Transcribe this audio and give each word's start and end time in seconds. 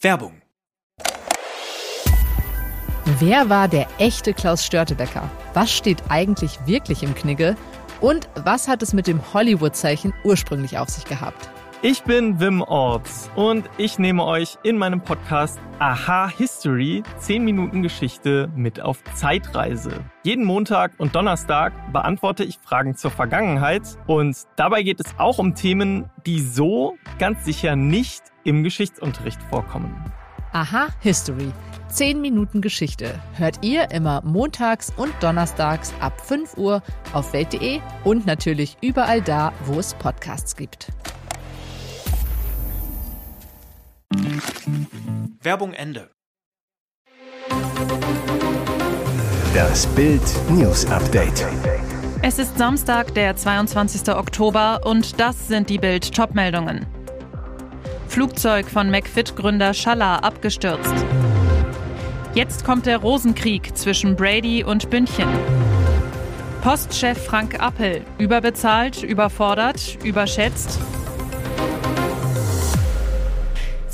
Werbung. 0.00 0.42
Wer 3.18 3.48
war 3.48 3.66
der 3.66 3.88
echte 3.98 4.32
Klaus 4.32 4.64
Störtebecker? 4.64 5.28
Was 5.54 5.72
steht 5.72 6.04
eigentlich 6.08 6.58
wirklich 6.66 7.02
im 7.02 7.16
Knigge? 7.16 7.56
Und 8.00 8.28
was 8.36 8.68
hat 8.68 8.80
es 8.82 8.92
mit 8.92 9.08
dem 9.08 9.34
Hollywood-Zeichen 9.34 10.14
ursprünglich 10.22 10.78
auf 10.78 10.88
sich 10.88 11.04
gehabt? 11.04 11.50
Ich 11.80 12.02
bin 12.02 12.40
Wim 12.40 12.60
Orts 12.60 13.30
und 13.36 13.70
ich 13.78 14.00
nehme 14.00 14.24
euch 14.24 14.58
in 14.64 14.78
meinem 14.78 15.00
Podcast 15.00 15.60
Aha 15.78 16.28
History 16.28 17.04
10 17.18 17.44
Minuten 17.44 17.84
Geschichte 17.84 18.50
mit 18.56 18.80
auf 18.80 19.04
Zeitreise. 19.14 19.92
Jeden 20.24 20.44
Montag 20.44 20.90
und 20.98 21.14
Donnerstag 21.14 21.72
beantworte 21.92 22.42
ich 22.42 22.58
Fragen 22.58 22.96
zur 22.96 23.12
Vergangenheit 23.12 23.82
und 24.08 24.36
dabei 24.56 24.82
geht 24.82 24.98
es 24.98 25.06
auch 25.18 25.38
um 25.38 25.54
Themen, 25.54 26.10
die 26.26 26.40
so 26.40 26.96
ganz 27.20 27.44
sicher 27.44 27.76
nicht 27.76 28.24
im 28.42 28.64
Geschichtsunterricht 28.64 29.40
vorkommen. 29.44 30.04
Aha 30.50 30.88
History 30.98 31.52
10 31.90 32.20
Minuten 32.20 32.60
Geschichte 32.60 33.20
hört 33.34 33.64
ihr 33.64 33.92
immer 33.92 34.20
montags 34.24 34.92
und 34.96 35.14
donnerstags 35.20 35.94
ab 36.00 36.20
5 36.20 36.56
Uhr 36.56 36.82
auf 37.12 37.32
welt.de 37.32 37.78
und 38.02 38.26
natürlich 38.26 38.76
überall 38.82 39.22
da, 39.22 39.52
wo 39.66 39.78
es 39.78 39.94
Podcasts 39.94 40.56
gibt. 40.56 40.88
Werbung 45.42 45.74
Ende. 45.74 46.10
Das 49.54 49.86
Bild 49.88 50.22
News 50.50 50.86
Update. 50.86 51.46
Es 52.22 52.38
ist 52.38 52.56
Samstag, 52.56 53.14
der 53.14 53.36
22. 53.36 54.14
Oktober 54.14 54.80
und 54.84 55.20
das 55.20 55.48
sind 55.48 55.68
die 55.68 55.78
Bild 55.78 56.14
Topmeldungen. 56.14 56.86
Flugzeug 58.08 58.66
von 58.70 58.90
McFit-Gründer 58.90 59.74
Schaller 59.74 60.24
abgestürzt. 60.24 60.94
Jetzt 62.34 62.64
kommt 62.64 62.86
der 62.86 62.98
Rosenkrieg 62.98 63.76
zwischen 63.76 64.16
Brady 64.16 64.64
und 64.64 64.88
Bündchen. 64.90 65.28
Postchef 66.62 67.26
Frank 67.26 67.60
Appel, 67.60 68.04
überbezahlt, 68.18 69.02
überfordert, 69.02 69.98
überschätzt. 70.02 70.78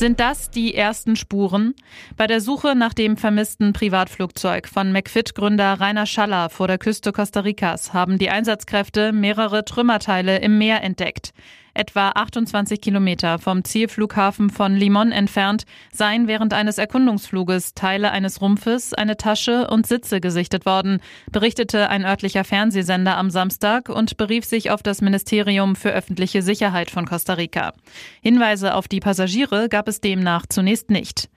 Sind 0.05 0.21
das 0.21 0.51
die 0.51 0.75
ersten 0.75 1.17
Spuren? 1.17 1.75
Bei 2.19 2.27
der 2.27 2.43
Suche 2.43 2.75
nach 2.77 2.93
dem 2.93 3.17
vermissten 3.17 3.73
Privatflugzeug 3.73 4.69
von 4.69 4.93
McFit-Gründer 4.93 5.81
Rainer 5.81 6.05
Schaller 6.05 6.51
vor 6.51 6.69
der 6.69 6.77
Küste 6.77 7.11
Costa 7.11 7.41
Ricas 7.41 7.95
haben 7.95 8.19
die 8.19 8.29
Einsatzkräfte 8.29 9.13
mehrere 9.13 9.65
Trümmerteile 9.65 10.41
im 10.41 10.59
Meer 10.59 10.83
entdeckt 10.83 11.33
etwa 11.75 12.11
28 12.11 12.81
Kilometer 12.81 13.39
vom 13.39 13.65
Zielflughafen 13.65 14.51
von 14.51 14.75
Limon 14.75 15.13
entfernt, 15.13 15.65
seien 15.93 16.29
während 16.29 16.55
eines 16.55 16.79
Erkundungsfluges 16.79 17.75
Teile 17.75 18.11
eines 18.11 18.41
Rumpfes, 18.41 18.95
eine 18.95 19.17
Tasche 19.17 19.69
und 19.69 19.87
Sitze 19.87 20.21
gesichtet 20.21 20.67
worden, 20.67 21.01
berichtete 21.31 21.91
ein 21.91 22.05
örtlicher 22.05 22.45
Fernsehsender 22.45 23.17
am 23.17 23.31
Samstag 23.31 23.89
und 23.89 24.17
berief 24.17 24.45
sich 24.45 24.71
auf 24.71 24.83
das 24.83 25.03
Ministerium 25.03 25.77
für 25.77 25.91
öffentliche 25.91 26.43
Sicherheit 26.43 26.91
von 26.91 27.07
Costa 27.07 27.35
Rica. 27.35 27.75
Hinweise 28.23 28.75
auf 28.75 28.89
die 28.89 29.01
Passagiere 29.01 29.69
gab 29.69 29.89
es 29.89 30.01
demnach 30.01 30.47
zunächst 30.47 30.91
nicht. 30.91 31.29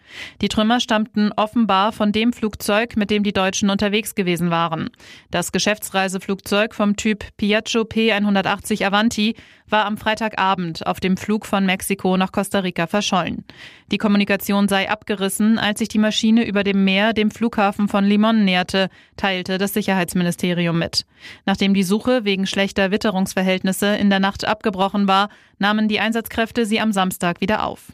Die 0.41 0.47
Trümmer 0.47 0.79
stammten 0.79 1.31
offenbar 1.35 1.91
von 1.91 2.11
dem 2.11 2.33
Flugzeug, 2.33 2.95
mit 2.97 3.09
dem 3.09 3.23
die 3.23 3.33
Deutschen 3.33 3.69
unterwegs 3.69 4.15
gewesen 4.15 4.49
waren. 4.49 4.89
Das 5.31 5.51
Geschäftsreiseflugzeug 5.51 6.73
vom 6.73 6.95
Typ 6.95 7.25
Piaggio 7.37 7.81
P180 7.81 8.85
Avanti 8.85 9.35
war 9.69 9.85
am 9.85 9.97
Freitagabend 9.97 10.85
auf 10.87 10.99
dem 10.99 11.17
Flug 11.17 11.45
von 11.45 11.65
Mexiko 11.65 12.17
nach 12.17 12.31
Costa 12.31 12.59
Rica 12.59 12.87
verschollen. 12.87 13.43
Die 13.91 13.97
Kommunikation 13.97 14.67
sei 14.67 14.89
abgerissen, 14.89 15.59
als 15.59 15.79
sich 15.79 15.89
die 15.89 15.99
Maschine 15.99 16.45
über 16.45 16.63
dem 16.63 16.83
Meer 16.83 17.13
dem 17.13 17.31
Flughafen 17.31 17.87
von 17.87 18.05
Limon 18.05 18.45
näherte, 18.45 18.89
teilte 19.17 19.57
das 19.57 19.73
Sicherheitsministerium 19.73 20.77
mit. 20.77 21.05
Nachdem 21.45 21.73
die 21.73 21.83
Suche 21.83 22.23
wegen 22.23 22.47
schlechter 22.47 22.91
Witterungsverhältnisse 22.91 23.95
in 23.97 24.09
der 24.09 24.19
Nacht 24.19 24.45
abgebrochen 24.45 25.07
war, 25.07 25.29
nahmen 25.59 25.87
die 25.87 25.99
Einsatzkräfte 25.99 26.65
sie 26.65 26.79
am 26.79 26.91
Samstag 26.91 27.41
wieder 27.41 27.65
auf. 27.65 27.91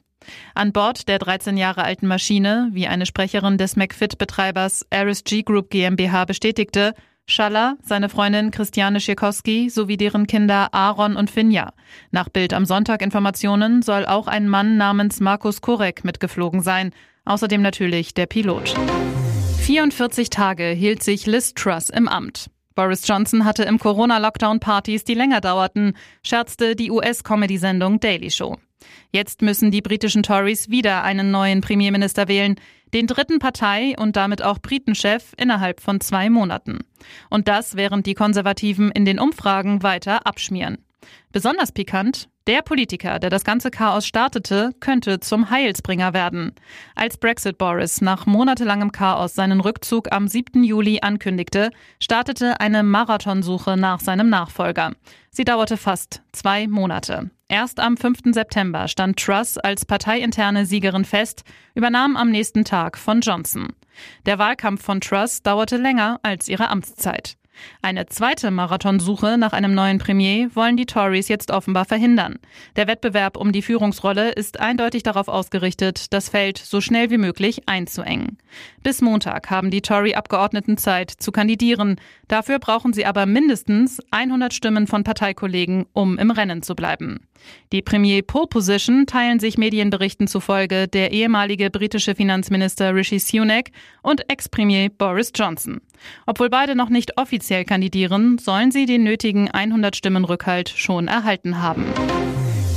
An 0.56 0.72
Bord 0.72 1.08
der 1.08 1.20
13 1.20 1.58
Jahre 1.58 1.84
alten 1.84 2.08
Maschine, 2.08 2.70
wie 2.72 2.88
eine 2.88 3.06
Sprecherin 3.06 3.58
des 3.58 3.76
McFit-Betreibers 3.76 4.86
RSG 4.94 5.44
Group 5.44 5.70
GmbH 5.70 6.26
bestätigte, 6.26 6.94
Schaller, 7.26 7.78
seine 7.82 8.10
Freundin 8.10 8.52
Christiane 8.52 9.00
Schirkowski 9.00 9.70
sowie 9.70 9.96
deren 9.96 10.28
Kinder 10.28 10.74
Aaron 10.74 11.16
und 11.16 11.32
Finja. 11.32 11.72
Nach 12.12 12.28
Bild 12.28 12.54
am 12.54 12.66
Sonntag 12.66 13.02
Informationen 13.02 13.82
soll 13.82 14.06
auch 14.06 14.28
ein 14.28 14.50
Mann 14.50 14.76
namens 14.76 15.22
Markus 15.22 15.62
Kurek 15.62 16.04
mitgeflogen 16.04 16.62
sein. 16.62 16.92
Außerdem 17.24 17.62
natürlich 17.62 18.14
der 18.14 18.26
Pilot. 18.26 18.76
44 19.60 20.30
Tage 20.30 20.66
hielt 20.66 21.02
sich 21.02 21.26
Liz 21.26 21.54
Truss 21.54 21.90
im 21.90 22.10
Amt. 22.10 22.50
Boris 22.76 23.08
Johnson 23.08 23.46
hatte 23.46 23.64
im 23.64 23.80
Corona-Lockdown 23.80 24.60
Partys, 24.60 25.06
die 25.06 25.14
länger 25.14 25.40
dauerten, 25.40 25.96
scherzte 26.24 26.76
die 26.76 26.92
US-Comedy-Sendung 26.92 28.02
Daily 28.02 28.32
Show. 28.32 28.58
Jetzt 29.12 29.42
müssen 29.42 29.72
die 29.72 29.82
britischen 29.82 30.24
Tories 30.24 30.70
wieder 30.70 31.04
einen 31.04 31.32
neuen 31.32 31.62
Premierminister 31.62 32.28
wählen, 32.28 32.56
den 32.94 33.08
dritten 33.08 33.40
Partei 33.40 33.96
und 33.98 34.16
damit 34.16 34.42
auch 34.42 34.60
Britenchef 34.60 35.34
innerhalb 35.38 35.82
von 35.82 36.00
zwei 36.00 36.30
Monaten. 36.30 36.80
Und 37.30 37.48
das 37.48 37.76
während 37.76 38.06
die 38.06 38.14
Konservativen 38.14 38.92
in 38.92 39.06
den 39.06 39.20
Umfragen 39.20 39.84
weiter 39.84 40.26
abschmieren. 40.26 40.78
Besonders 41.32 41.72
pikant, 41.72 42.30
der 42.46 42.62
Politiker, 42.62 43.20
der 43.20 43.30
das 43.30 43.46
ganze 43.46 43.72
Chaos 43.72 44.06
startete, 44.06 44.72
könnte 44.82 45.22
zum 45.22 45.50
Heilsbringer 45.50 46.14
werden. 46.14 46.54
Als 46.94 47.18
Brexit 47.18 47.58
Boris 47.58 48.02
nach 48.02 48.26
monatelangem 48.26 48.92
Chaos 48.92 49.34
seinen 49.34 49.62
Rückzug 49.62 50.12
am 50.12 50.28
7. 50.28 50.64
Juli 50.64 51.00
ankündigte, 51.02 51.72
startete 52.02 52.60
eine 52.60 52.84
Marathonsuche 52.84 53.78
nach 53.78 54.02
seinem 54.02 54.30
Nachfolger. 54.30 54.92
Sie 55.32 55.46
dauerte 55.46 55.78
fast 55.78 56.22
zwei 56.34 56.68
Monate. 56.68 57.32
Erst 57.54 57.80
am 57.80 57.98
5. 57.98 58.34
September 58.34 58.88
stand 58.88 59.20
Truss 59.20 59.60
als 59.60 59.86
parteiinterne 59.86 60.66
Siegerin 60.66 61.06
fest, 61.06 61.44
übernahm 61.76 62.18
am 62.18 62.32
nächsten 62.32 62.66
Tag 62.66 62.98
von 62.98 63.22
Johnson. 63.22 63.74
Der 64.26 64.40
Wahlkampf 64.40 64.84
von 64.84 65.00
Truss 65.02 65.44
dauerte 65.44 65.78
länger 65.78 66.20
als 66.24 66.48
ihre 66.48 66.70
Amtszeit. 66.70 67.38
Eine 67.82 68.06
zweite 68.08 68.52
Marathonsuche 68.52 69.38
nach 69.38 69.54
einem 69.54 69.74
neuen 69.74 70.00
Premier 70.00 70.50
wollen 70.56 70.78
die 70.78 70.86
Tories 70.86 71.28
jetzt 71.28 71.52
offenbar 71.52 71.86
verhindern. 71.86 72.40
Der 72.76 72.88
Wettbewerb 72.88 73.38
um 73.38 73.52
die 73.52 73.62
Führungsrolle 73.62 74.32
ist 74.32 74.60
eindeutig 74.60 75.04
darauf 75.04 75.28
ausgerichtet, 75.28 76.14
das 76.14 76.30
Feld 76.30 76.58
so 76.58 76.82
schnell 76.82 77.10
wie 77.10 77.18
möglich 77.18 77.68
einzuengen. 77.68 78.38
Bis 78.84 79.02
Montag 79.02 79.50
haben 79.50 79.72
die 79.72 79.82
Tory-Abgeordneten 79.82 80.78
Zeit 80.78 81.12
zu 81.12 81.32
kandidieren. 81.32 82.00
Dafür 82.28 82.60
brauchen 82.60 82.94
sie 82.94 83.06
aber 83.06 83.26
mindestens 83.26 84.00
100 84.12 84.54
Stimmen 84.54 84.88
von 84.88 85.04
Parteikollegen, 85.04 85.86
um 85.94 86.18
im 86.18 86.32
Rennen 86.32 86.64
zu 86.64 86.76
bleiben. 86.76 87.28
Die 87.72 87.82
Premier 87.82 88.22
Pole 88.22 88.48
Position 88.48 89.06
teilen 89.06 89.40
sich 89.40 89.58
Medienberichten 89.58 90.28
zufolge 90.28 90.88
der 90.88 91.12
ehemalige 91.12 91.70
britische 91.70 92.16
Finanzminister 92.16 92.96
Rishi 92.96 93.20
Sunak 93.20 93.72
und 94.02 94.30
Ex-Premier 94.30 94.90
Boris 94.90 95.32
Johnson. 95.36 95.82
Obwohl 96.26 96.50
beide 96.50 96.76
noch 96.76 96.90
nicht 96.90 97.18
offiziell 97.18 97.66
kandidieren, 97.66 98.38
sollen 98.38 98.72
sie 98.72 98.86
den 98.86 99.04
nötigen 99.04 99.50
100 99.50 99.96
Stimmen 99.96 100.26
Rückhalt 100.26 100.70
schon 100.70 101.08
erhalten 101.08 101.62
haben. 101.62 101.86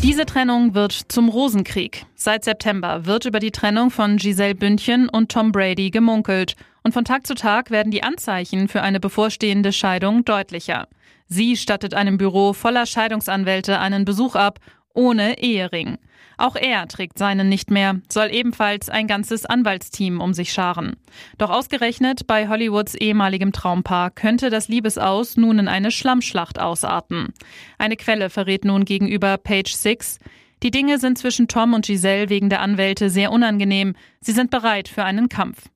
Diese 0.03 0.27
Trennung 0.27 0.75
wird 0.75 0.93
zum 0.93 1.29
Rosenkrieg. 1.29 2.07
Seit 2.15 2.45
September 2.45 3.07
wird 3.07 3.25
über 3.25 3.41
die 3.41 3.51
Trennung 3.51 3.91
von 3.91 4.19
Giselle 4.19 4.55
Bündchen 4.55 5.09
und 5.09 5.33
Tom 5.33 5.53
Brady 5.53 5.91
gemunkelt. 5.91 6.55
Und 6.85 6.93
von 6.93 7.05
Tag 7.05 7.27
zu 7.27 7.35
Tag 7.35 7.71
werden 7.71 7.91
die 7.91 8.05
Anzeichen 8.05 8.69
für 8.69 8.83
eine 8.83 9.01
bevorstehende 9.01 9.73
Scheidung 9.73 10.25
deutlicher. 10.25 10.87
Sie 11.27 11.57
stattet 11.57 11.95
einem 11.95 12.19
Büro 12.19 12.53
voller 12.53 12.87
Scheidungsanwälte 12.87 13.81
einen 13.81 14.05
Besuch 14.05 14.37
ab, 14.37 14.61
ohne 14.95 15.39
Ehering. 15.41 15.99
Auch 16.39 16.57
er 16.57 16.87
trägt 16.89 17.19
seinen 17.19 17.49
nicht 17.49 17.71
mehr, 17.71 18.01
soll 18.11 18.29
ebenfalls 18.31 18.89
ein 18.89 19.07
ganzes 19.07 19.47
Anwaltsteam 19.47 20.21
um 20.21 20.35
sich 20.35 20.53
scharen. 20.53 20.97
Doch 21.39 21.51
ausgerechnet 21.51 22.27
bei 22.27 22.49
Hollywoods 22.49 22.95
ehemaligem 22.95 23.53
Traumpaar 23.53 24.11
könnte 24.11 24.51
das 24.51 24.69
Liebesaus 24.69 25.37
nun 25.37 25.59
in 25.59 25.69
eine 25.69 25.91
Schlammschlacht 25.91 26.61
ausarten. 26.61 27.33
Eine 27.79 27.97
Quelle 27.97 28.31
verrät 28.31 28.65
nun 28.65 28.85
gegenüber 28.85 29.39
Page 29.39 29.73
Six, 29.73 30.19
die 30.63 30.71
Dinge 30.71 30.99
sind 30.99 31.19
zwischen 31.19 31.49
Tom 31.49 31.75
und 31.75 31.87
Giselle 31.87 32.31
wegen 32.31 32.49
der 32.49 32.61
Anwälte 32.61 33.11
sehr 33.11 33.31
unangenehm. 33.31 33.95
Sie 34.21 34.33
sind 34.33 34.51
bereit 34.51 34.89
für 34.89 35.05
einen 35.05 35.29
Kampf. 35.29 35.69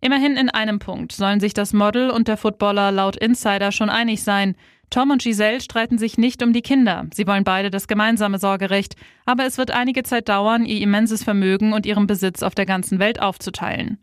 Immerhin 0.00 0.36
in 0.36 0.48
einem 0.48 0.78
Punkt 0.78 1.10
sollen 1.10 1.40
sich 1.40 1.54
das 1.54 1.72
Model 1.72 2.10
und 2.10 2.28
der 2.28 2.36
Footballer 2.36 2.92
laut 2.92 3.16
Insider 3.16 3.72
schon 3.72 3.90
einig 3.90 4.22
sein. 4.22 4.54
Tom 4.90 5.10
und 5.10 5.22
Giselle 5.22 5.60
streiten 5.60 5.98
sich 5.98 6.16
nicht 6.16 6.42
um 6.42 6.52
die 6.52 6.62
Kinder. 6.62 7.06
Sie 7.12 7.26
wollen 7.26 7.44
beide 7.44 7.70
das 7.70 7.88
gemeinsame 7.88 8.38
Sorgerecht. 8.38 8.96
Aber 9.26 9.44
es 9.44 9.58
wird 9.58 9.70
einige 9.70 10.02
Zeit 10.02 10.28
dauern, 10.28 10.64
ihr 10.64 10.80
immenses 10.80 11.22
Vermögen 11.22 11.74
und 11.74 11.84
ihren 11.84 12.06
Besitz 12.06 12.42
auf 12.42 12.54
der 12.54 12.66
ganzen 12.66 12.98
Welt 12.98 13.20
aufzuteilen. 13.20 13.98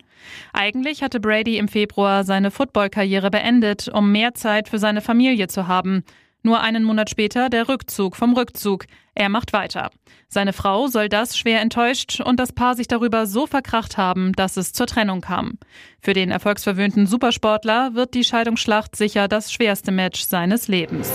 Eigentlich 0.52 1.02
hatte 1.02 1.20
Brady 1.20 1.58
im 1.58 1.68
Februar 1.68 2.24
seine 2.24 2.50
Footballkarriere 2.50 3.30
beendet, 3.30 3.88
um 3.88 4.12
mehr 4.12 4.34
Zeit 4.34 4.68
für 4.68 4.78
seine 4.78 5.00
Familie 5.00 5.48
zu 5.48 5.66
haben. 5.66 6.04
Nur 6.46 6.60
einen 6.60 6.84
Monat 6.84 7.10
später 7.10 7.48
der 7.50 7.68
Rückzug 7.68 8.14
vom 8.14 8.32
Rückzug. 8.32 8.84
Er 9.16 9.28
macht 9.28 9.52
weiter. 9.52 9.90
Seine 10.28 10.52
Frau 10.52 10.86
soll 10.86 11.08
das 11.08 11.36
schwer 11.36 11.60
enttäuscht 11.60 12.20
und 12.20 12.38
das 12.38 12.52
Paar 12.52 12.76
sich 12.76 12.86
darüber 12.86 13.26
so 13.26 13.48
verkracht 13.48 13.96
haben, 13.96 14.32
dass 14.32 14.56
es 14.56 14.72
zur 14.72 14.86
Trennung 14.86 15.22
kam. 15.22 15.58
Für 16.00 16.12
den 16.12 16.30
erfolgsverwöhnten 16.30 17.08
Supersportler 17.08 17.94
wird 17.94 18.14
die 18.14 18.22
Scheidungsschlacht 18.22 18.94
sicher 18.94 19.26
das 19.26 19.52
schwerste 19.52 19.90
Match 19.90 20.20
seines 20.20 20.68
Lebens. 20.68 21.10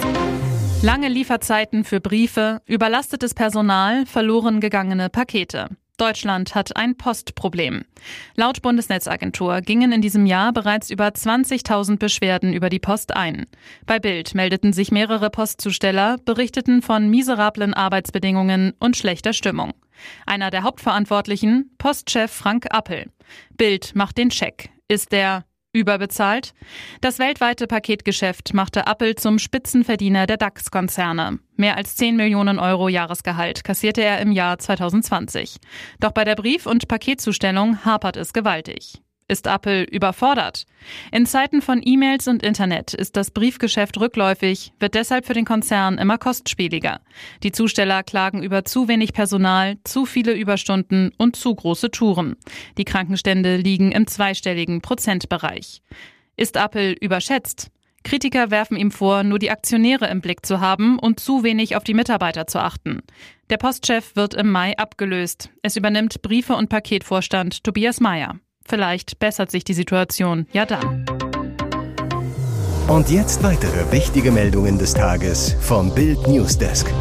Lange 0.81 1.07
Lieferzeiten 1.07 1.85
für 1.85 2.01
Briefe, 2.01 2.61
überlastetes 2.65 3.33
Personal, 3.33 4.05
verloren 4.05 4.59
gegangene 4.59 5.07
Pakete. 5.07 5.69
Deutschland 6.01 6.55
hat 6.55 6.75
ein 6.77 6.97
Postproblem. 6.97 7.85
Laut 8.35 8.63
Bundesnetzagentur 8.63 9.61
gingen 9.61 9.91
in 9.91 10.01
diesem 10.01 10.25
Jahr 10.25 10.51
bereits 10.51 10.89
über 10.89 11.05
20.000 11.05 11.99
Beschwerden 11.99 12.53
über 12.53 12.69
die 12.69 12.79
Post 12.79 13.15
ein. 13.15 13.45
Bei 13.85 13.99
Bild 13.99 14.33
meldeten 14.33 14.73
sich 14.73 14.91
mehrere 14.91 15.29
Postzusteller, 15.29 16.17
berichteten 16.25 16.81
von 16.81 17.07
miserablen 17.11 17.75
Arbeitsbedingungen 17.75 18.73
und 18.79 18.97
schlechter 18.97 19.33
Stimmung. 19.33 19.73
Einer 20.25 20.49
der 20.49 20.63
Hauptverantwortlichen, 20.63 21.69
Postchef 21.77 22.31
Frank 22.31 22.65
Appel. 22.71 23.11
Bild 23.55 23.93
macht 23.93 24.17
den 24.17 24.31
Check. 24.31 24.71
Ist 24.87 25.11
der 25.11 25.45
Überbezahlt? 25.73 26.53
Das 26.99 27.17
weltweite 27.17 27.65
Paketgeschäft 27.65 28.53
machte 28.53 28.83
Apple 28.87 29.15
zum 29.15 29.39
Spitzenverdiener 29.39 30.27
der 30.27 30.35
DAX-Konzerne. 30.35 31.39
Mehr 31.55 31.77
als 31.77 31.95
10 31.95 32.17
Millionen 32.17 32.59
Euro 32.59 32.89
Jahresgehalt 32.89 33.63
kassierte 33.63 34.01
er 34.01 34.19
im 34.19 34.33
Jahr 34.33 34.59
2020. 34.59 35.59
Doch 36.01 36.11
bei 36.11 36.25
der 36.25 36.35
Brief- 36.35 36.65
und 36.65 36.89
Paketzustellung 36.89 37.85
hapert 37.85 38.17
es 38.17 38.33
gewaltig. 38.33 39.01
Ist 39.31 39.47
Apple 39.47 39.83
überfordert? 39.83 40.65
In 41.09 41.25
Zeiten 41.25 41.61
von 41.61 41.81
E-Mails 41.81 42.27
und 42.27 42.43
Internet 42.43 42.93
ist 42.93 43.15
das 43.15 43.31
Briefgeschäft 43.31 43.97
rückläufig, 43.97 44.73
wird 44.77 44.93
deshalb 44.93 45.25
für 45.25 45.33
den 45.33 45.45
Konzern 45.45 45.97
immer 45.97 46.17
kostspieliger. 46.17 46.99
Die 47.41 47.53
Zusteller 47.53 48.03
klagen 48.03 48.43
über 48.43 48.65
zu 48.65 48.89
wenig 48.89 49.13
Personal, 49.13 49.77
zu 49.85 50.05
viele 50.05 50.33
Überstunden 50.33 51.13
und 51.17 51.37
zu 51.37 51.55
große 51.55 51.91
Touren. 51.91 52.35
Die 52.77 52.83
Krankenstände 52.83 53.55
liegen 53.55 53.93
im 53.93 54.05
zweistelligen 54.05 54.81
Prozentbereich. 54.81 55.81
Ist 56.35 56.57
Apple 56.57 56.91
überschätzt? 56.91 57.71
Kritiker 58.03 58.51
werfen 58.51 58.75
ihm 58.75 58.91
vor, 58.91 59.23
nur 59.23 59.39
die 59.39 59.51
Aktionäre 59.51 60.09
im 60.09 60.19
Blick 60.19 60.45
zu 60.45 60.59
haben 60.59 60.99
und 60.99 61.21
zu 61.21 61.45
wenig 61.45 61.77
auf 61.77 61.85
die 61.85 61.93
Mitarbeiter 61.93 62.47
zu 62.47 62.59
achten. 62.59 63.01
Der 63.49 63.55
Postchef 63.55 64.13
wird 64.17 64.33
im 64.33 64.51
Mai 64.51 64.77
abgelöst. 64.77 65.51
Es 65.61 65.77
übernimmt 65.77 66.21
Briefe- 66.21 66.55
und 66.55 66.67
Paketvorstand 66.67 67.63
Tobias 67.63 68.01
Mayer. 68.01 68.41
Vielleicht 68.65 69.19
bessert 69.19 69.51
sich 69.51 69.63
die 69.63 69.73
Situation 69.73 70.47
ja 70.53 70.65
dann. 70.65 71.05
Und 72.87 73.09
jetzt 73.09 73.41
weitere 73.41 73.91
wichtige 73.91 74.31
Meldungen 74.31 74.77
des 74.77 74.93
Tages 74.93 75.55
vom 75.61 75.93
Bild 75.95 76.27
Newsdesk. 76.27 76.91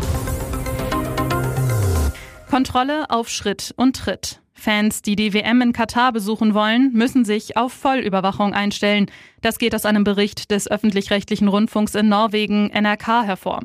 Kontrolle 2.49 3.11
auf 3.11 3.29
Schritt 3.29 3.75
und 3.77 3.97
Tritt. 3.97 4.41
Fans, 4.61 5.03
die 5.03 5.17
die 5.17 5.33
WM 5.33 5.63
in 5.63 5.73
Katar 5.73 6.13
besuchen 6.13 6.53
wollen, 6.53 6.93
müssen 6.93 7.25
sich 7.25 7.57
auf 7.57 7.73
Vollüberwachung 7.73 8.53
einstellen. 8.53 9.07
Das 9.41 9.59
geht 9.59 9.75
aus 9.75 9.87
einem 9.87 10.05
Bericht 10.05 10.51
des 10.51 10.71
öffentlich-rechtlichen 10.71 11.49
Rundfunks 11.49 11.95
in 11.95 12.09
Norwegen 12.09 12.71
NRK 12.71 13.25
hervor. 13.25 13.61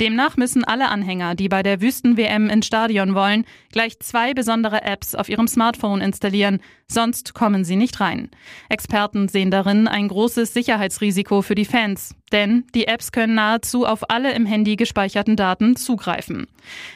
Demnach 0.00 0.36
müssen 0.36 0.64
alle 0.64 0.88
Anhänger, 0.88 1.34
die 1.34 1.48
bei 1.48 1.62
der 1.62 1.80
Wüsten-WM 1.80 2.50
ins 2.50 2.66
Stadion 2.66 3.14
wollen, 3.14 3.44
gleich 3.72 3.98
zwei 4.00 4.34
besondere 4.34 4.82
Apps 4.82 5.14
auf 5.14 5.28
ihrem 5.28 5.48
Smartphone 5.48 6.00
installieren, 6.00 6.60
sonst 6.88 7.34
kommen 7.34 7.64
sie 7.64 7.76
nicht 7.76 8.00
rein. 8.00 8.30
Experten 8.68 9.28
sehen 9.28 9.50
darin 9.50 9.88
ein 9.88 10.08
großes 10.08 10.52
Sicherheitsrisiko 10.52 11.42
für 11.42 11.54
die 11.54 11.64
Fans, 11.64 12.14
denn 12.32 12.64
die 12.74 12.86
Apps 12.86 13.12
können 13.12 13.34
nahezu 13.34 13.86
auf 13.86 14.10
alle 14.10 14.32
im 14.32 14.46
Handy 14.46 14.76
gespeicherten 14.76 15.36
Daten 15.36 15.76
zugreifen. 15.76 16.46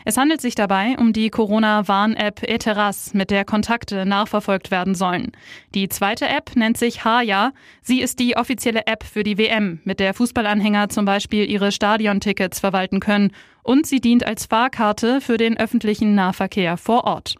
Es 0.05 0.17
handelt 0.17 0.41
sich 0.41 0.55
dabei 0.55 0.97
um 0.99 1.13
die 1.13 1.31
Corona-Warn-App 1.31 2.43
Eteras, 2.43 3.15
mit 3.15 3.31
der 3.31 3.45
Kontakte 3.45 4.05
nachverfolgt 4.07 4.71
werden 4.71 4.95
sollen. 4.95 5.33
Die 5.75 5.89
zweite 5.89 6.29
App 6.29 6.55
nennt 6.57 6.77
sich 6.77 7.05
Haya. 7.05 7.53
Sie 7.83 8.01
ist 8.01 8.19
die 8.19 8.37
offizielle 8.37 8.87
App 8.87 9.05
für 9.05 9.23
die 9.23 9.39
WM, 9.39 9.81
mit 9.85 10.01
der 10.01 10.15
Fußballanhänger 10.15 10.89
zum 10.89 11.05
Beispiel 11.05 11.49
ihre 11.49 11.73
Stadiontickets 11.73 12.54
verwalten 12.61 13.01
können. 13.01 13.33
Und 13.63 13.87
sie 13.87 14.01
dient 14.01 14.27
als 14.27 14.47
Fahrkarte 14.47 15.21
für 15.21 15.37
den 15.37 15.57
öffentlichen 15.57 16.15
Nahverkehr 16.15 16.77
vor 16.77 17.05
Ort. 17.05 17.37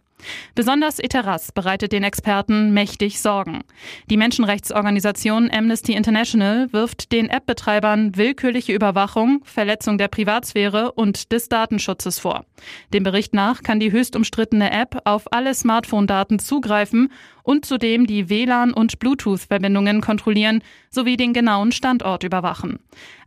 Besonders 0.55 0.99
Eteras 0.99 1.51
bereitet 1.51 1.91
den 1.91 2.03
Experten 2.03 2.73
mächtig 2.73 3.21
Sorgen. 3.21 3.63
Die 4.09 4.17
Menschenrechtsorganisation 4.17 5.49
Amnesty 5.51 5.93
International 5.93 6.71
wirft 6.73 7.11
den 7.11 7.29
App-Betreibern 7.29 8.15
willkürliche 8.15 8.73
Überwachung, 8.73 9.41
Verletzung 9.43 9.97
der 9.97 10.07
Privatsphäre 10.07 10.91
und 10.91 11.31
des 11.31 11.49
Datenschutzes 11.49 12.19
vor. 12.19 12.45
Dem 12.93 13.03
Bericht 13.03 13.33
nach 13.33 13.63
kann 13.63 13.79
die 13.79 13.91
höchst 13.91 14.15
umstrittene 14.15 14.71
App 14.71 15.01
auf 15.05 15.31
alle 15.31 15.53
Smartphone-Daten 15.53 16.39
zugreifen 16.39 17.11
und 17.43 17.65
zudem 17.65 18.07
die 18.07 18.29
WLAN- 18.29 18.73
und 18.73 18.99
Bluetooth-Verbindungen 18.99 20.01
kontrollieren 20.01 20.63
sowie 20.89 21.17
den 21.17 21.33
genauen 21.33 21.71
Standort 21.71 22.23
überwachen. 22.23 22.79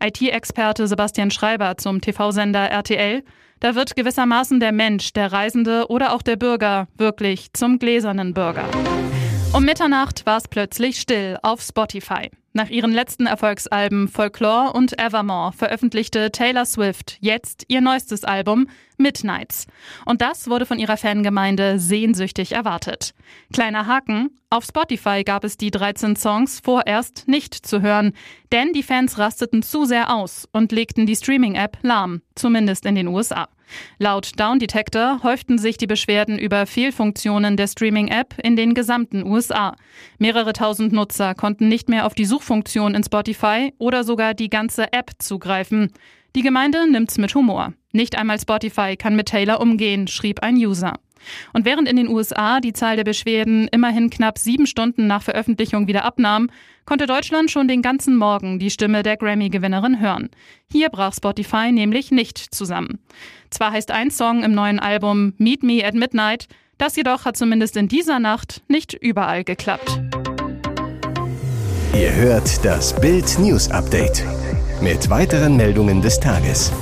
IT-Experte 0.03 0.87
Sebastian 0.89 1.31
Schreiber 1.31 1.77
zum 1.77 2.01
TV-Sender 2.01 2.71
RTL 2.71 3.23
da 3.61 3.75
wird 3.75 3.97
gewissermaßen 3.97 4.61
der 4.61 4.73
Mensch, 4.73 5.13
der 5.13 5.33
Reisende 5.33 5.87
oder 5.89 6.13
auch 6.13 6.23
der 6.23 6.37
Bürger 6.37 6.89
wirklich 6.97 7.53
zum 7.53 7.79
gläsernen 7.79 8.35
Bürger. 8.35 8.69
Um 9.55 9.65
Mitternacht 9.65 10.27
war 10.27 10.37
es 10.37 10.47
plötzlich 10.47 11.01
still 11.01 11.39
auf 11.43 11.63
Spotify. 11.63 12.31
Nach 12.53 12.69
ihren 12.69 12.93
letzten 12.93 13.27
Erfolgsalben 13.27 14.09
Folklore 14.09 14.73
und 14.73 14.99
Evermore 14.99 15.53
veröffentlichte 15.53 16.31
Taylor 16.31 16.67
Swift 16.67 17.17
jetzt 17.21 17.65
ihr 17.69 17.81
neuestes 17.81 18.25
Album 18.25 18.69
Midnights. 18.99 19.67
Und 20.05 20.21
das 20.21 20.49
wurde 20.49 20.67
von 20.67 20.79
ihrer 20.79 20.97
Fangemeinde 20.99 21.79
sehnsüchtig 21.79 22.53
erwartet. 22.53 23.15
Kleiner 23.53 23.87
Haken, 23.87 24.31
auf 24.51 24.65
Spotify 24.65 25.25
gab 25.25 25.45
es 25.45 25.57
die 25.57 25.71
13 25.71 26.17
Songs 26.17 26.61
vorerst 26.61 27.27
nicht 27.27 27.55
zu 27.55 27.81
hören, 27.81 28.13
denn 28.53 28.73
die 28.73 28.83
Fans 28.83 29.19
rasteten 29.19 29.63
zu 29.63 29.87
sehr 29.87 30.15
aus 30.15 30.47
und 30.53 30.73
legten 30.73 31.07
die 31.07 31.17
Streaming-App 31.17 31.79
lahm, 31.83 32.21
zumindest 32.35 32.85
in 32.85 32.97
den 32.97 33.09
USA. 33.09 33.49
Laut 33.99 34.39
Down 34.39 34.59
Detector 34.59 35.23
häuften 35.23 35.59
sich 35.59 35.77
die 35.77 35.87
Beschwerden 35.87 36.39
über 36.39 36.67
Fehlfunktionen 36.67 37.57
der 37.57 37.67
Streaming-App 37.67 38.35
in 38.43 38.57
den 38.57 38.75
gesamten 38.75 39.25
USA. 39.25 39.77
Mehrere 40.19 40.53
tausend 40.53 40.93
Nutzer 40.93 41.35
konnten 41.35 41.69
nicht 41.69 41.89
mehr 41.89 42.07
auf 42.07 42.15
die 42.15 42.25
Suchfunktion 42.25 42.95
in 42.95 43.05
Spotify 43.05 43.73
oder 43.79 44.05
sogar 44.05 44.35
die 44.35 44.51
ganze 44.51 44.93
App 44.93 45.13
zugreifen. 45.19 45.93
Die 46.37 46.43
Gemeinde 46.43 46.91
nimmt's 46.91 47.19
mit 47.19 47.35
Humor. 47.35 47.73
Nicht 47.93 48.17
einmal 48.17 48.39
Spotify 48.39 48.97
kann 48.97 49.17
mit 49.17 49.29
Taylor 49.29 49.61
umgehen, 49.61 50.09
schrieb 50.09 50.43
ein 50.43 50.57
User. 50.57 50.95
Und 51.53 51.65
während 51.65 51.89
in 51.89 51.97
den 51.97 52.09
USA 52.09 52.61
die 52.61 52.73
Zahl 52.73 52.97
der 52.97 53.05
Beschwerden 53.05 53.69
immerhin 53.69 54.11
knapp 54.11 54.39
sieben 54.39 54.67
Stunden 54.67 55.07
nach 55.07 55.23
Veröffentlichung 55.23 55.87
wieder 55.87 56.05
abnahm, 56.05 56.51
konnte 56.85 57.07
Deutschland 57.07 57.51
schon 57.51 57.69
den 57.69 57.83
ganzen 57.83 58.17
Morgen 58.17 58.59
die 58.59 58.71
Stimme 58.71 59.03
der 59.03 59.17
Grammy-Gewinnerin 59.17 60.01
hören. 60.01 60.31
Hier 60.73 60.89
brach 60.89 61.15
Spotify 61.15 61.71
nämlich 61.71 62.11
nicht 62.11 62.39
zusammen. 62.39 62.99
Zwar 63.51 63.73
heißt 63.73 63.91
ein 63.91 64.11
Song 64.11 64.43
im 64.43 64.53
neuen 64.53 64.79
Album 64.79 65.35
Meet 65.39 65.63
Me 65.63 65.85
at 65.85 65.95
Midnight, 65.95 66.49
das 66.79 66.97
jedoch 66.97 67.25
hat 67.25 67.37
zumindest 67.37 67.77
in 67.77 67.89
dieser 67.89 68.21
Nacht 68.21 68.63
nicht 68.69 68.95
überall 68.95 69.45
geklappt. 69.45 70.01
Ihr 71.95 72.15
hört 72.15 72.65
das 72.65 72.99
Bild 73.01 73.39
News 73.39 73.71
Update 73.71 74.25
mit 74.81 75.11
weiteren 75.11 75.57
Meldungen 75.57 76.01
des 76.01 76.21
Tages. 76.21 76.73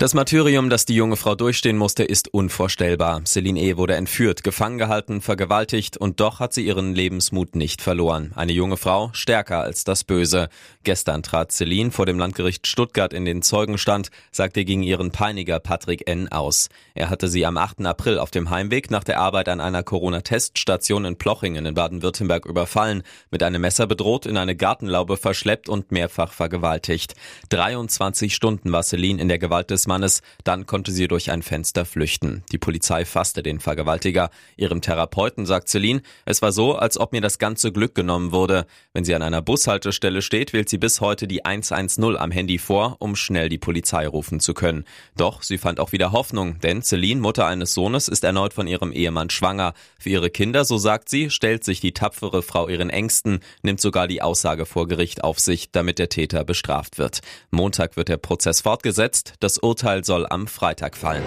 Das 0.00 0.14
Martyrium, 0.14 0.70
das 0.70 0.86
die 0.86 0.94
junge 0.94 1.16
Frau 1.16 1.34
durchstehen 1.34 1.76
musste, 1.76 2.04
ist 2.04 2.32
unvorstellbar. 2.32 3.20
Celine 3.26 3.60
E. 3.60 3.76
wurde 3.76 3.96
entführt, 3.96 4.42
gefangen 4.42 4.78
gehalten, 4.78 5.20
vergewaltigt 5.20 5.98
und 5.98 6.20
doch 6.20 6.40
hat 6.40 6.54
sie 6.54 6.64
ihren 6.64 6.94
Lebensmut 6.94 7.54
nicht 7.54 7.82
verloren. 7.82 8.32
Eine 8.34 8.52
junge 8.52 8.78
Frau, 8.78 9.10
stärker 9.12 9.60
als 9.60 9.84
das 9.84 10.04
Böse. 10.04 10.48
Gestern 10.84 11.22
trat 11.22 11.52
Celine 11.52 11.90
vor 11.90 12.06
dem 12.06 12.18
Landgericht 12.18 12.66
Stuttgart 12.66 13.12
in 13.12 13.26
den 13.26 13.42
Zeugenstand, 13.42 14.10
sagte 14.32 14.64
gegen 14.64 14.82
ihren 14.82 15.10
Peiniger 15.10 15.60
Patrick 15.60 16.08
N. 16.08 16.32
aus. 16.32 16.70
Er 16.94 17.10
hatte 17.10 17.28
sie 17.28 17.44
am 17.44 17.58
8. 17.58 17.84
April 17.84 18.18
auf 18.18 18.30
dem 18.30 18.48
Heimweg 18.48 18.90
nach 18.90 19.04
der 19.04 19.20
Arbeit 19.20 19.50
an 19.50 19.60
einer 19.60 19.82
Corona-Teststation 19.82 21.04
in 21.04 21.16
Plochingen 21.16 21.66
in 21.66 21.74
Baden-Württemberg 21.74 22.46
überfallen, 22.46 23.02
mit 23.30 23.42
einem 23.42 23.60
Messer 23.60 23.86
bedroht, 23.86 24.24
in 24.24 24.38
eine 24.38 24.56
Gartenlaube 24.56 25.18
verschleppt 25.18 25.68
und 25.68 25.92
mehrfach 25.92 26.32
vergewaltigt. 26.32 27.16
23 27.50 28.34
Stunden 28.34 28.72
war 28.72 28.82
Celine 28.82 29.20
in 29.20 29.28
der 29.28 29.38
Gewalt 29.38 29.68
des 29.68 29.89
Mannes. 29.90 30.22
Dann 30.44 30.66
konnte 30.66 30.92
sie 30.92 31.08
durch 31.08 31.32
ein 31.32 31.42
Fenster 31.42 31.84
flüchten. 31.84 32.44
Die 32.52 32.58
Polizei 32.58 33.04
fasste 33.04 33.42
den 33.42 33.58
Vergewaltiger. 33.58 34.30
Ihrem 34.56 34.82
Therapeuten 34.82 35.46
sagt 35.46 35.68
Celine, 35.68 36.02
es 36.24 36.42
war 36.42 36.52
so, 36.52 36.76
als 36.76 36.96
ob 36.96 37.10
mir 37.10 37.20
das 37.20 37.40
ganze 37.40 37.72
Glück 37.72 37.96
genommen 37.96 38.30
wurde. 38.30 38.66
Wenn 38.94 39.04
sie 39.04 39.16
an 39.16 39.22
einer 39.22 39.42
Bushaltestelle 39.42 40.22
steht, 40.22 40.52
wählt 40.52 40.68
sie 40.68 40.78
bis 40.78 41.00
heute 41.00 41.26
die 41.26 41.44
110 41.44 42.16
am 42.16 42.30
Handy 42.30 42.58
vor, 42.58 42.96
um 43.00 43.16
schnell 43.16 43.48
die 43.48 43.58
Polizei 43.58 44.06
rufen 44.06 44.38
zu 44.38 44.54
können. 44.54 44.84
Doch 45.16 45.42
sie 45.42 45.58
fand 45.58 45.80
auch 45.80 45.90
wieder 45.90 46.12
Hoffnung, 46.12 46.60
denn 46.60 46.82
Celine, 46.82 47.20
Mutter 47.20 47.46
eines 47.46 47.74
Sohnes, 47.74 48.06
ist 48.06 48.22
erneut 48.22 48.54
von 48.54 48.68
ihrem 48.68 48.92
Ehemann 48.92 49.28
schwanger. 49.28 49.74
Für 49.98 50.10
ihre 50.10 50.30
Kinder, 50.30 50.64
so 50.64 50.78
sagt 50.78 51.08
sie, 51.08 51.30
stellt 51.30 51.64
sich 51.64 51.80
die 51.80 51.94
tapfere 51.94 52.42
Frau 52.42 52.68
ihren 52.68 52.90
Ängsten, 52.90 53.40
nimmt 53.62 53.80
sogar 53.80 54.06
die 54.06 54.22
Aussage 54.22 54.66
vor 54.66 54.86
Gericht 54.86 55.24
auf 55.24 55.40
sich, 55.40 55.72
damit 55.72 55.98
der 55.98 56.08
Täter 56.08 56.44
bestraft 56.44 56.98
wird. 56.98 57.22
Montag 57.50 57.96
wird 57.96 58.08
der 58.08 58.18
Prozess 58.18 58.60
fortgesetzt. 58.60 59.34
Das 59.40 59.58
Urteil 59.58 59.79
soll 60.04 60.26
am 60.30 60.46
Freitag 60.46 60.96
fallen. 60.96 61.22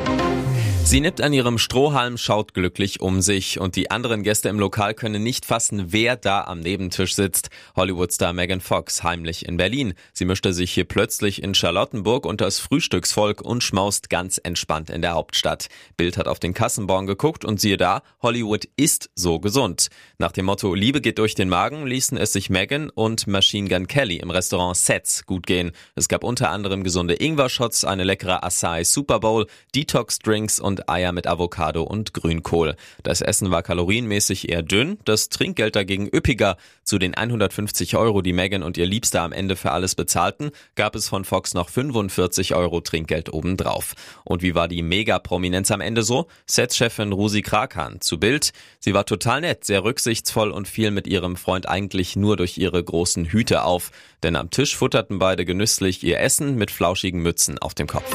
Sie 0.85 0.99
nippt 0.99 1.21
an 1.21 1.33
ihrem 1.33 1.57
Strohhalm, 1.57 2.17
schaut 2.17 2.53
glücklich 2.53 2.99
um 2.99 3.21
sich 3.21 3.59
und 3.59 3.77
die 3.77 3.89
anderen 3.89 4.21
Gäste 4.21 4.49
im 4.49 4.59
Lokal 4.59 4.93
können 4.93 5.23
nicht 5.23 5.45
fassen, 5.45 5.85
wer 5.87 6.17
da 6.17 6.43
am 6.43 6.59
Nebentisch 6.59 7.15
sitzt. 7.15 7.49
Hollywoodstar 7.75 8.33
Megan 8.33 8.59
Fox 8.59 9.01
heimlich 9.01 9.47
in 9.47 9.57
Berlin. 9.57 9.93
Sie 10.11 10.25
mischte 10.25 10.53
sich 10.53 10.71
hier 10.71 10.83
plötzlich 10.83 11.41
in 11.41 11.55
Charlottenburg 11.55 12.25
unter 12.25 12.45
das 12.45 12.59
Frühstücksvolk 12.59 13.41
und 13.41 13.63
schmaust 13.63 14.09
ganz 14.09 14.37
entspannt 14.37 14.91
in 14.91 15.01
der 15.01 15.13
Hauptstadt. 15.13 15.67
Bild 15.97 16.17
hat 16.17 16.27
auf 16.27 16.39
den 16.39 16.53
Kassenbon 16.53 17.07
geguckt 17.07 17.43
und 17.43 17.59
siehe 17.59 17.77
da, 17.77 18.03
Hollywood 18.21 18.67
ist 18.75 19.09
so 19.15 19.39
gesund. 19.39 19.87
Nach 20.19 20.33
dem 20.33 20.45
Motto 20.45 20.75
Liebe 20.75 21.01
geht 21.01 21.17
durch 21.17 21.33
den 21.33 21.49
Magen 21.49 21.87
ließen 21.87 22.17
es 22.17 22.33
sich 22.33 22.51
Megan 22.51 22.89
und 22.89 23.25
Machine 23.25 23.69
Gun 23.69 23.87
Kelly 23.87 24.17
im 24.17 24.29
Restaurant 24.29 24.77
Sets 24.77 25.25
gut 25.25 25.47
gehen. 25.47 25.71
Es 25.95 26.07
gab 26.07 26.23
unter 26.23 26.51
anderem 26.51 26.83
gesunde 26.83 27.15
Ingwer-Shots, 27.15 27.85
eine 27.85 28.03
leckere 28.03 28.43
Acai 28.43 28.83
Super 28.83 29.19
Bowl, 29.19 29.47
Detox-Drinks 29.73 30.59
und 30.59 30.72
und 30.73 30.89
Eier 30.89 31.11
mit 31.11 31.27
Avocado 31.27 31.83
und 31.83 32.15
Grünkohl. 32.15 32.75
Das 33.03 33.21
Essen 33.21 33.51
war 33.51 33.61
kalorienmäßig 33.61 34.49
eher 34.49 34.63
dünn, 34.63 34.97
das 35.05 35.29
Trinkgeld 35.29 35.75
dagegen 35.75 36.07
üppiger. 36.07 36.57
Zu 36.83 36.97
den 36.97 37.13
150 37.13 37.95
Euro, 37.95 38.23
die 38.23 38.33
Megan 38.33 38.63
und 38.63 38.75
ihr 38.75 38.87
Liebster 38.87 39.21
am 39.21 39.31
Ende 39.31 39.55
für 39.55 39.71
alles 39.71 39.93
bezahlten, 39.93 40.49
gab 40.75 40.95
es 40.95 41.07
von 41.07 41.25
Fox 41.25 41.53
noch 41.53 41.69
45 41.69 42.55
Euro 42.55 42.81
Trinkgeld 42.81 43.31
obendrauf. 43.31 43.93
Und 44.25 44.41
wie 44.41 44.55
war 44.55 44.67
die 44.67 44.81
Mega-Prominenz 44.81 45.69
am 45.69 45.79
Ende 45.79 46.01
so? 46.01 46.27
Setchefin 46.47 47.13
Rusi 47.13 47.43
Krakan 47.43 48.01
zu 48.01 48.19
Bild. 48.19 48.51
Sie 48.79 48.95
war 48.95 49.05
total 49.05 49.41
nett, 49.41 49.63
sehr 49.63 49.83
rücksichtsvoll 49.83 50.49
und 50.49 50.67
fiel 50.67 50.89
mit 50.89 51.05
ihrem 51.05 51.35
Freund 51.35 51.69
eigentlich 51.69 52.15
nur 52.15 52.35
durch 52.35 52.57
ihre 52.57 52.83
großen 52.83 53.25
Hüte 53.25 53.63
auf. 53.63 53.91
Denn 54.23 54.35
am 54.35 54.49
Tisch 54.49 54.75
futterten 54.75 55.19
beide 55.19 55.45
genüsslich 55.45 56.03
ihr 56.03 56.19
Essen 56.19 56.55
mit 56.55 56.71
flauschigen 56.71 57.21
Mützen 57.21 57.59
auf 57.59 57.75
dem 57.75 57.87
Kopf. 57.87 58.11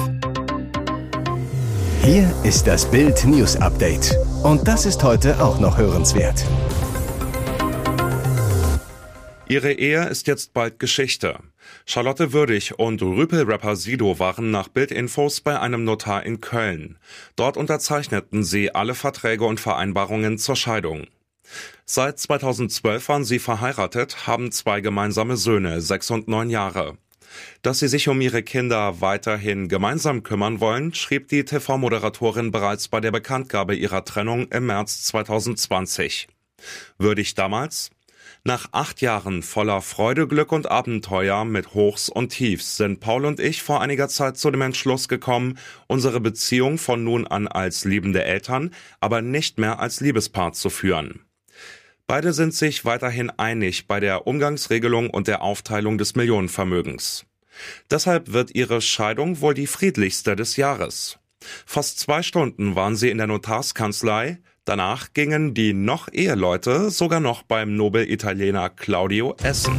Hier 2.11 2.35
ist 2.43 2.67
das 2.67 2.91
Bild 2.91 3.27
News 3.27 3.55
Update. 3.57 4.17
Und 4.43 4.67
das 4.67 4.87
ist 4.87 5.03
heute 5.05 5.45
auch 5.45 5.61
noch 5.61 5.77
hörenswert. 5.77 6.43
Ihre 9.47 9.75
Ehe 9.75 10.07
ist 10.07 10.27
jetzt 10.27 10.55
bald 10.55 10.79
Geschichte. 10.79 11.39
Charlotte 11.85 12.33
Würdig 12.33 12.79
und 12.79 13.03
Rüpel-Rapper 13.03 13.77
Sido 13.77 14.19
waren 14.19 14.51
nach 14.51 14.69
Bildinfos 14.69 15.43
bei 15.43 15.61
einem 15.61 15.85
Notar 15.85 16.25
in 16.25 16.41
Köln. 16.41 16.97
Dort 17.37 17.59
unterzeichneten 17.59 18.43
sie 18.43 18.75
alle 18.75 18.95
Verträge 18.95 19.45
und 19.45 19.61
Vereinbarungen 19.61 20.39
zur 20.39 20.57
Scheidung. 20.57 21.09
Seit 21.85 22.19
2012 22.19 23.07
waren 23.11 23.25
sie 23.27 23.39
verheiratet, 23.39 24.27
haben 24.27 24.51
zwei 24.51 24.81
gemeinsame 24.81 25.37
Söhne, 25.37 25.83
sechs 25.83 26.11
und 26.11 26.27
neun 26.27 26.49
Jahre. 26.49 26.97
Dass 27.63 27.79
sie 27.81 27.89
sich 27.89 28.09
um 28.09 28.21
ihre 28.21 28.43
Kinder 28.43 29.01
weiterhin 29.01 29.69
gemeinsam 29.69 30.23
kümmern 30.23 30.61
wollen, 30.61 30.95
schrieb 30.95 31.29
die 31.29 31.45
TV-Moderatorin 31.45 32.51
bereits 32.51 32.89
bei 32.89 33.01
der 33.01 33.11
Bekanntgabe 33.11 33.75
ihrer 33.75 34.05
Trennung 34.05 34.49
im 34.49 34.67
März 34.67 35.05
2020. 35.05 36.29
Würdig 36.99 37.35
damals? 37.35 37.91
Nach 38.45 38.69
acht 38.73 39.01
Jahren 39.01 39.43
voller 39.43 39.83
Freude, 39.83 40.27
Glück 40.29 40.53
und 40.53 40.71
Abenteuer 40.71 41.45
mit 41.45 41.75
Hochs 41.75 42.09
und 42.09 42.31
Tiefs 42.31 42.77
sind 42.77 43.01
Paul 43.01 43.25
und 43.25 43.41
ich 43.41 43.63
vor 43.63 43.81
einiger 43.81 44.09
Zeit 44.09 44.39
zu 44.39 44.51
dem 44.51 44.63
Entschluss 44.63 45.09
gekommen, 45.09 45.59
unsere 45.87 46.21
Beziehung 46.21 46.79
von 46.79 47.03
nun 47.05 47.27
an 47.27 47.49
als 47.49 47.85
liebende 47.85 48.25
Eltern, 48.25 48.71
aber 49.01 49.23
nicht 49.23 49.59
mehr 49.59 49.81
als 49.81 50.01
Liebespaar 50.01 50.53
zu 50.53 50.71
führen. 50.71 51.28
Beide 52.09 52.33
sind 52.33 52.55
sich 52.55 52.87
weiterhin 52.87 53.29
einig 53.29 53.87
bei 53.87 54.01
der 54.01 54.27
Umgangsregelung 54.27 55.11
und 55.11 55.29
der 55.29 55.43
Aufteilung 55.43 55.99
des 55.99 56.17
Millionenvermögens. 56.17 57.27
Deshalb 57.91 58.33
wird 58.33 58.55
ihre 58.55 58.81
Scheidung 58.81 59.43
wohl 59.43 59.53
die 59.53 59.67
friedlichste 59.67 60.35
des 60.35 60.57
Jahres. 60.57 61.19
Fast 61.67 62.01
zwei 62.01 62.23
Stunden 62.23 62.75
waren 62.75 62.97
sie 62.97 63.11
in 63.11 63.19
der 63.19 63.27
Notarskanzlei, 63.27 64.39
danach 64.65 65.13
gingen 65.13 65.53
die 65.53 65.75
noch 65.75 66.09
Eheleute 66.11 66.91
sogar 66.91 67.21
noch 67.21 67.43
beim 67.43 67.77
Nobel-Italiener 67.77 68.71
Claudio 68.71 69.37
essen. 69.43 69.79